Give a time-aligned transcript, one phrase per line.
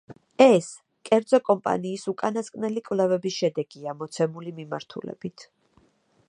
[0.43, 0.69] ეს,
[1.09, 5.47] კერძო კომპანიის უკანასკნელი კვლევების შედეგია მოცემული მიმართულებით.